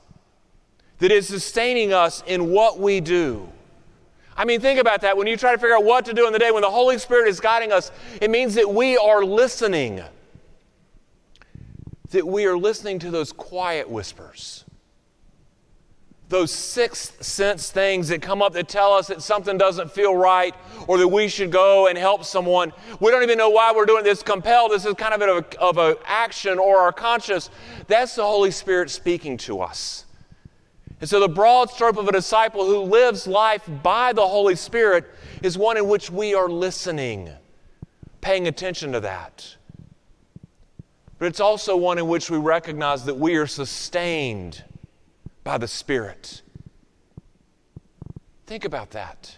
that 0.99 1.11
it 1.11 1.17
is 1.17 1.27
sustaining 1.27 1.93
us 1.93 2.23
in 2.29 2.51
what 2.51 2.79
we 2.79 3.01
do. 3.01 3.49
I 4.37 4.45
mean, 4.45 4.61
think 4.61 4.79
about 4.79 5.01
that. 5.01 5.17
When 5.17 5.27
you 5.27 5.37
try 5.37 5.53
to 5.53 5.59
figure 5.59 5.77
out 5.77 5.85
what 5.85 6.05
to 6.05 6.13
do 6.13 6.27
in 6.27 6.33
the 6.33 6.39
day, 6.39 6.51
when 6.51 6.63
the 6.63 6.71
Holy 6.71 6.99
Spirit 6.99 7.29
is 7.29 7.41
guiding 7.41 7.73
us, 7.73 7.91
it 8.21 8.31
means 8.31 8.55
that 8.55 8.69
we 8.69 8.97
are 8.99 9.25
listening. 9.25 10.03
That 12.11 12.27
we 12.27 12.45
are 12.47 12.57
listening 12.57 12.99
to 13.01 13.11
those 13.11 13.33
quiet 13.33 13.89
whispers. 13.89 14.65
Those 16.29 16.51
sixth 16.51 17.23
sense 17.23 17.71
things 17.71 18.09
that 18.09 18.21
come 18.21 18.43
up 18.43 18.53
that 18.55 18.69
tell 18.69 18.93
us 18.93 19.07
that 19.07 19.23
something 19.23 19.57
doesn't 19.57 19.93
feel 19.93 20.15
right 20.15 20.55
or 20.89 20.99
that 20.99 21.07
we 21.07 21.29
should 21.29 21.53
go 21.53 21.87
and 21.87 21.97
help 21.97 22.25
someone. 22.25 22.73
We 23.01 23.13
don't 23.13 23.23
even 23.23 23.39
know 23.39 23.51
why 23.51 23.73
we're 23.73 23.87
doing 23.87 24.03
this. 24.03 24.25
Compelled, 24.25 24.73
this 24.73 24.85
is 24.85 24.95
kind 24.95 25.15
of 25.15 25.23
an 25.23 25.45
of 25.61 25.79
a 25.79 25.97
action 26.05 26.59
or 26.59 26.79
our 26.79 26.93
conscious. 26.93 27.49
That's 27.87 28.17
the 28.17 28.25
Holy 28.25 28.51
Spirit 28.51 28.91
speaking 28.91 29.37
to 29.39 29.61
us. 29.61 30.05
And 31.01 31.09
so, 31.09 31.21
the 31.21 31.29
broad 31.29 31.71
stroke 31.71 31.99
of 31.99 32.09
a 32.09 32.13
disciple 32.13 32.65
who 32.65 32.81
lives 32.81 33.27
life 33.27 33.69
by 33.83 34.13
the 34.13 34.27
Holy 34.27 34.57
Spirit 34.57 35.05
is 35.43 35.59
one 35.59 35.77
in 35.77 35.89
which 35.89 36.11
we 36.11 36.35
are 36.35 36.49
listening, 36.49 37.31
paying 38.23 38.49
attention 38.49 38.93
to 38.93 39.01
that. 39.01 39.57
But 41.19 41.27
it's 41.27 41.41
also 41.41 41.77
one 41.77 41.99
in 41.99 42.09
which 42.09 42.31
we 42.31 42.39
recognize 42.39 43.05
that 43.05 43.17
we 43.17 43.37
are 43.37 43.47
sustained 43.47 44.65
by 45.45 45.59
the 45.59 45.69
Spirit. 45.69 46.43
Think 48.47 48.65
about 48.65 48.91
that. 48.91 49.37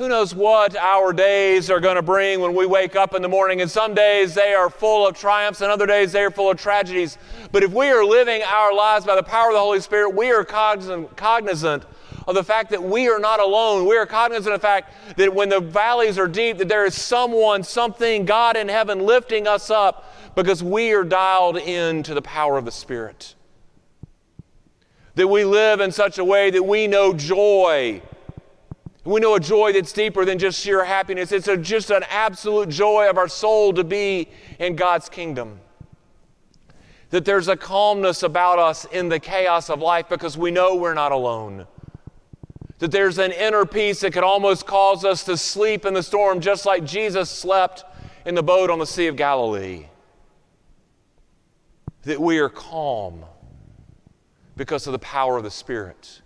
Who 0.00 0.08
knows 0.08 0.34
what 0.34 0.74
our 0.76 1.12
days 1.12 1.68
are 1.68 1.78
going 1.78 1.96
to 1.96 2.02
bring 2.02 2.40
when 2.40 2.54
we 2.54 2.64
wake 2.64 2.96
up 2.96 3.14
in 3.14 3.20
the 3.20 3.28
morning? 3.28 3.60
And 3.60 3.70
some 3.70 3.92
days 3.92 4.32
they 4.32 4.54
are 4.54 4.70
full 4.70 5.06
of 5.06 5.14
triumphs, 5.14 5.60
and 5.60 5.70
other 5.70 5.84
days 5.84 6.10
they 6.10 6.22
are 6.22 6.30
full 6.30 6.50
of 6.50 6.58
tragedies. 6.58 7.18
But 7.52 7.62
if 7.62 7.70
we 7.70 7.88
are 7.88 8.02
living 8.02 8.42
our 8.42 8.72
lives 8.72 9.04
by 9.04 9.14
the 9.14 9.22
power 9.22 9.48
of 9.48 9.52
the 9.52 9.60
Holy 9.60 9.78
Spirit, 9.80 10.16
we 10.16 10.32
are 10.32 10.42
cognizant, 10.42 11.84
of 12.26 12.34
the 12.34 12.42
fact 12.42 12.70
that 12.70 12.82
we 12.82 13.10
are 13.10 13.18
not 13.18 13.40
alone. 13.40 13.86
We 13.86 13.98
are 13.98 14.06
cognizant 14.06 14.54
of 14.54 14.62
the 14.62 14.66
fact 14.66 15.18
that 15.18 15.34
when 15.34 15.50
the 15.50 15.60
valleys 15.60 16.18
are 16.18 16.28
deep, 16.28 16.56
that 16.56 16.68
there 16.68 16.86
is 16.86 16.94
someone, 16.94 17.62
something, 17.62 18.24
God 18.24 18.56
in 18.56 18.70
heaven 18.70 19.00
lifting 19.00 19.46
us 19.46 19.68
up 19.68 20.14
because 20.34 20.62
we 20.62 20.92
are 20.94 21.04
dialed 21.04 21.58
into 21.58 22.14
the 22.14 22.22
power 22.22 22.56
of 22.56 22.64
the 22.64 22.72
Spirit. 22.72 23.34
That 25.16 25.28
we 25.28 25.44
live 25.44 25.80
in 25.80 25.92
such 25.92 26.16
a 26.16 26.24
way 26.24 26.48
that 26.48 26.62
we 26.62 26.86
know 26.86 27.12
joy 27.12 28.00
we 29.04 29.20
know 29.20 29.34
a 29.34 29.40
joy 29.40 29.72
that's 29.72 29.92
deeper 29.92 30.24
than 30.24 30.38
just 30.38 30.60
sheer 30.60 30.84
happiness. 30.84 31.32
It's 31.32 31.48
a, 31.48 31.56
just 31.56 31.90
an 31.90 32.04
absolute 32.10 32.68
joy 32.68 33.08
of 33.08 33.16
our 33.16 33.28
soul 33.28 33.72
to 33.74 33.84
be 33.84 34.28
in 34.58 34.76
God's 34.76 35.08
kingdom. 35.08 35.60
That 37.08 37.24
there's 37.24 37.48
a 37.48 37.56
calmness 37.56 38.22
about 38.22 38.58
us 38.58 38.84
in 38.84 39.08
the 39.08 39.18
chaos 39.18 39.70
of 39.70 39.80
life 39.80 40.08
because 40.08 40.36
we 40.36 40.50
know 40.50 40.76
we're 40.76 40.94
not 40.94 41.12
alone. 41.12 41.66
That 42.78 42.92
there's 42.92 43.18
an 43.18 43.32
inner 43.32 43.64
peace 43.64 44.00
that 44.00 44.12
could 44.12 44.22
almost 44.22 44.66
cause 44.66 45.04
us 45.04 45.24
to 45.24 45.36
sleep 45.36 45.86
in 45.86 45.94
the 45.94 46.02
storm 46.02 46.40
just 46.40 46.66
like 46.66 46.84
Jesus 46.84 47.30
slept 47.30 47.84
in 48.26 48.34
the 48.34 48.42
boat 48.42 48.70
on 48.70 48.78
the 48.78 48.86
Sea 48.86 49.06
of 49.06 49.16
Galilee. 49.16 49.86
That 52.02 52.20
we 52.20 52.38
are 52.38 52.48
calm 52.48 53.24
because 54.56 54.86
of 54.86 54.92
the 54.92 54.98
power 54.98 55.38
of 55.38 55.42
the 55.42 55.50
Spirit 55.50 56.20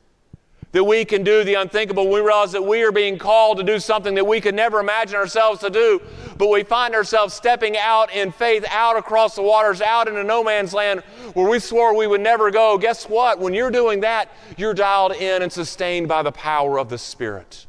that 0.75 0.83
we 0.83 1.05
can 1.05 1.23
do 1.23 1.45
the 1.45 1.55
unthinkable. 1.55 2.11
We 2.11 2.19
realize 2.19 2.51
that 2.51 2.65
we 2.65 2.83
are 2.83 2.91
being 2.91 3.17
called 3.17 3.59
to 3.59 3.63
do 3.63 3.79
something 3.79 4.17
that 4.17 4.27
we 4.27 4.41
could 4.41 4.57
never 4.57 4.81
imagine 4.81 5.15
ourselves 5.15 5.61
to 5.61 5.71
do, 5.71 6.03
but 6.37 6.51
we 6.51 6.65
find 6.65 6.97
ourselves 6.97 7.33
stepping 7.33 7.77
out 7.77 8.13
in 8.13 8.33
faith, 8.33 8.65
out 8.69 8.97
across 8.97 9.37
the 9.37 9.43
waters, 9.43 9.81
out 9.81 10.09
into 10.09 10.25
no 10.25 10.43
man's 10.43 10.75
land 10.75 11.01
where 11.35 11.49
we 11.49 11.61
swore 11.61 11.97
we 11.97 12.09
would 12.09 12.21
never 12.21 12.51
go. 12.51 12.77
Guess 12.77 13.09
what? 13.09 13.39
When 13.39 13.55
you're 13.55 13.71
doing 13.71 14.01
that, 14.01 14.31
you're 14.57 14.75
dialed 14.75 15.13
in 15.13 15.43
and 15.43 15.53
sustained 15.53 16.09
by 16.09 16.25
the 16.25 16.33
power 16.33 16.81
of 16.81 16.89
the 16.89 16.99
Spirit. 16.99 17.67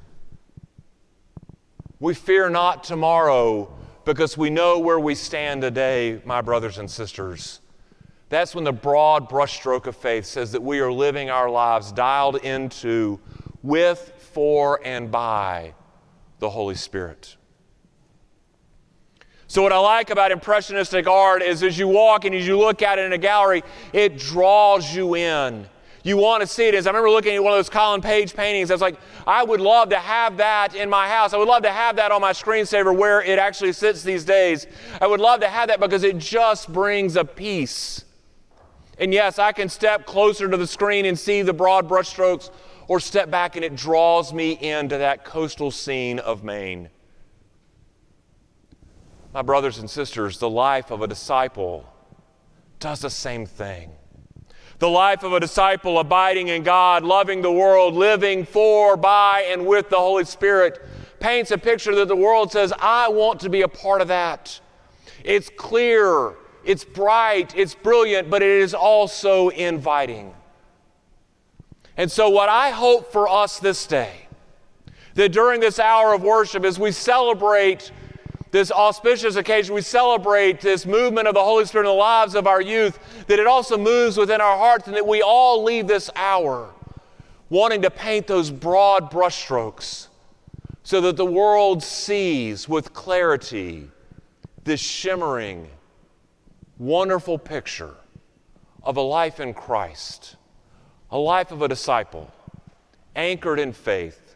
We 1.99 2.15
fear 2.15 2.49
not 2.49 2.83
tomorrow 2.83 3.71
because 4.03 4.35
we 4.35 4.49
know 4.49 4.79
where 4.79 4.99
we 4.99 5.13
stand 5.13 5.61
today, 5.61 6.23
my 6.25 6.41
brothers 6.41 6.79
and 6.79 6.89
sisters. 6.89 7.61
That's 8.29 8.55
when 8.55 8.63
the 8.63 8.73
broad 8.73 9.29
brushstroke 9.29 9.85
of 9.85 9.95
faith 9.95 10.25
says 10.25 10.51
that 10.53 10.63
we 10.63 10.79
are 10.79 10.91
living 10.91 11.29
our 11.29 11.49
lives 11.49 11.91
dialed 11.91 12.37
into, 12.37 13.19
with, 13.61 14.13
for, 14.33 14.79
and 14.83 15.11
by 15.11 15.75
the 16.39 16.49
Holy 16.49 16.75
Spirit. 16.75 17.37
So, 19.47 19.61
what 19.61 19.71
I 19.71 19.77
like 19.77 20.09
about 20.09 20.31
Impressionistic 20.31 21.07
art 21.07 21.43
is 21.43 21.61
as 21.61 21.77
you 21.77 21.87
walk 21.87 22.25
and 22.25 22.33
as 22.33 22.47
you 22.47 22.57
look 22.57 22.81
at 22.81 22.97
it 22.97 23.05
in 23.05 23.13
a 23.13 23.17
gallery, 23.17 23.63
it 23.93 24.17
draws 24.17 24.93
you 24.93 25.15
in. 25.15 25.67
you 26.03 26.17
want 26.17 26.41
to 26.41 26.47
see 26.47 26.67
it. 26.67 26.73
As 26.73 26.87
I 26.87 26.89
remember 26.89 27.11
looking 27.11 27.35
at 27.35 27.43
one 27.43 27.53
of 27.53 27.59
those 27.59 27.69
Colin 27.69 28.01
Page 28.01 28.33
paintings. 28.33 28.71
I 28.71 28.73
was 28.73 28.81
like, 28.81 28.97
I 29.27 29.43
would 29.43 29.61
love 29.61 29.89
to 29.89 29.99
have 29.99 30.37
that 30.37 30.73
in 30.73 30.89
my 30.89 31.07
house. 31.07 31.33
I 31.33 31.37
would 31.37 31.47
love 31.47 31.61
to 31.61 31.71
have 31.71 31.95
that 31.97 32.11
on 32.11 32.21
my 32.21 32.31
screensaver 32.31 32.95
where 32.95 33.21
it 33.21 33.37
actually 33.37 33.73
sits 33.73 34.01
these 34.01 34.25
days. 34.25 34.65
I 34.99 35.05
would 35.05 35.19
love 35.19 35.41
to 35.41 35.47
have 35.47 35.67
that 35.67 35.79
because 35.79 36.03
it 36.03 36.17
just 36.17 36.73
brings 36.73 37.15
a 37.15 37.23
peace. 37.23 38.04
And 38.97 39.13
yes, 39.13 39.39
I 39.39 39.51
can 39.51 39.69
step 39.69 40.05
closer 40.05 40.49
to 40.49 40.57
the 40.57 40.67
screen 40.67 41.05
and 41.05 41.17
see 41.17 41.41
the 41.41 41.53
broad 41.53 41.89
brushstrokes, 41.89 42.49
or 42.87 42.99
step 42.99 43.31
back 43.31 43.55
and 43.55 43.65
it 43.65 43.75
draws 43.75 44.31
me 44.31 44.51
into 44.51 44.97
that 44.97 45.25
coastal 45.25 45.71
scene 45.71 46.19
of 46.19 46.43
Maine. 46.43 46.89
My 49.33 49.41
brothers 49.41 49.79
and 49.79 49.89
sisters, 49.89 50.37
the 50.37 50.49
life 50.49 50.91
of 50.91 51.01
a 51.01 51.07
disciple 51.07 51.91
does 52.79 53.01
the 53.01 53.09
same 53.09 53.45
thing. 53.45 53.91
The 54.79 54.89
life 54.89 55.23
of 55.23 55.33
a 55.33 55.39
disciple 55.39 55.99
abiding 55.99 56.49
in 56.49 56.63
God, 56.63 57.03
loving 57.03 57.41
the 57.41 57.51
world, 57.51 57.95
living 57.95 58.45
for, 58.45 58.95
by, 58.95 59.45
and 59.49 59.65
with 59.65 59.89
the 59.89 59.97
Holy 59.97 60.25
Spirit 60.25 60.85
paints 61.19 61.51
a 61.51 61.57
picture 61.57 61.95
that 61.95 62.07
the 62.07 62.15
world 62.15 62.51
says, 62.51 62.71
I 62.79 63.09
want 63.09 63.39
to 63.41 63.49
be 63.49 63.61
a 63.61 63.67
part 63.67 64.01
of 64.01 64.09
that. 64.09 64.59
It's 65.23 65.49
clear, 65.49 66.35
it's 66.65 66.83
bright, 66.83 67.55
it's 67.55 67.75
brilliant, 67.75 68.29
but 68.29 68.41
it 68.41 68.49
is 68.49 68.73
also 68.73 69.49
inviting. 69.49 70.33
And 71.97 72.11
so, 72.11 72.29
what 72.29 72.49
I 72.49 72.71
hope 72.71 73.11
for 73.11 73.29
us 73.29 73.59
this 73.59 73.87
day, 73.87 74.27
that 75.13 75.31
during 75.31 75.61
this 75.61 75.79
hour 75.79 76.13
of 76.13 76.23
worship, 76.23 76.65
as 76.65 76.77
we 76.77 76.91
celebrate 76.91 77.91
this 78.51 78.71
auspicious 78.71 79.35
occasion, 79.35 79.75
we 79.75 79.81
celebrate 79.81 80.61
this 80.61 80.85
movement 80.85 81.27
of 81.27 81.33
the 81.33 81.43
Holy 81.43 81.65
Spirit 81.65 81.85
in 81.85 81.91
the 81.91 81.93
lives 81.93 82.35
of 82.35 82.47
our 82.47 82.61
youth, 82.61 82.99
that 83.27 83.39
it 83.39 83.47
also 83.47 83.77
moves 83.77 84.17
within 84.17 84.41
our 84.41 84.57
hearts, 84.57 84.87
and 84.87 84.95
that 84.95 85.07
we 85.07 85.21
all 85.21 85.63
leave 85.63 85.87
this 85.87 86.09
hour 86.15 86.73
wanting 87.49 87.81
to 87.81 87.91
paint 87.91 88.27
those 88.27 88.51
broad 88.51 89.11
brushstrokes 89.11 90.07
so 90.83 91.01
that 91.01 91.17
the 91.17 91.25
world 91.25 91.81
sees 91.81 92.67
with 92.67 92.93
clarity 92.93 93.89
this 94.63 94.79
shimmering, 94.79 95.67
wonderful 96.77 97.37
picture 97.37 97.95
of 98.83 98.97
a 98.97 99.01
life 99.01 99.39
in 99.39 99.53
Christ, 99.53 100.35
a 101.09 101.17
life 101.17 101.51
of 101.51 101.61
a 101.61 101.67
disciple, 101.67 102.31
anchored 103.15 103.59
in 103.59 103.73
faith, 103.73 104.35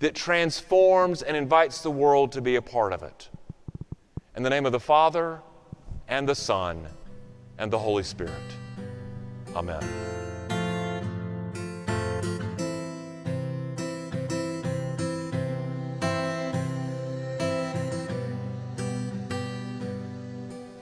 that 0.00 0.14
transforms 0.14 1.22
and 1.22 1.36
invites 1.36 1.82
the 1.82 1.90
world 1.90 2.32
to 2.32 2.40
be 2.40 2.56
a 2.56 2.62
part 2.62 2.92
of 2.92 3.02
it. 3.02 3.28
In 4.36 4.42
the 4.42 4.50
name 4.50 4.66
of 4.66 4.72
the 4.72 4.80
Father, 4.80 5.40
and 6.08 6.28
the 6.28 6.34
Son, 6.34 6.86
and 7.58 7.72
the 7.72 7.78
Holy 7.78 8.02
Spirit. 8.02 8.32
Amen. 9.54 9.82